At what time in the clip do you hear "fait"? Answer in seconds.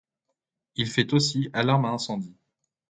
0.87-1.13